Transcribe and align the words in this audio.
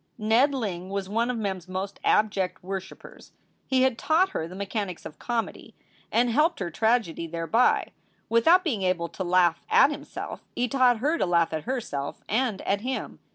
Ned 0.17 0.51
Ling 0.55 0.89
was 0.89 1.07
one 1.07 1.29
of 1.29 1.37
Mem 1.37 1.57
s 1.57 1.67
most 1.67 1.99
abject 2.03 2.63
worshipers. 2.63 3.33
He 3.67 3.83
had 3.83 3.99
taught 3.99 4.29
her 4.29 4.47
the 4.47 4.55
mechanics 4.55 5.05
of 5.05 5.19
comedy, 5.19 5.75
and 6.11 6.31
helped 6.31 6.59
her 6.59 6.69
SOULS 6.71 6.77
FOR 6.79 6.85
SALE 6.87 7.03
361 7.03 7.03
tragedy 7.03 7.27
thereby. 7.31 7.91
Without 8.27 8.63
being 8.63 8.81
able 8.81 9.09
to 9.09 9.23
laugh 9.23 9.61
at 9.69 9.91
himself, 9.91 10.41
he 10.55 10.67
taught 10.67 10.97
her 10.97 11.19
to 11.19 11.25
laugh 11.27 11.53
at 11.53 11.65
herself 11.65 12.23
and 12.27 12.63
at 12.63 12.81
him. 12.81 13.19